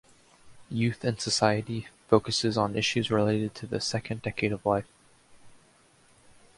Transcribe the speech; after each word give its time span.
"Youth 0.71 1.03
and 1.03 1.21
Society" 1.21 1.85
focuses 2.07 2.57
on 2.57 2.75
issues 2.75 3.11
related 3.11 3.53
to 3.53 3.67
the 3.67 3.79
second 3.79 4.23
decade 4.23 4.51
of 4.51 4.65
life. 4.65 4.87